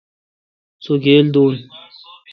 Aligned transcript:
سو 0.83 0.93
گیل 1.03 1.25
دو۔ 1.33 1.43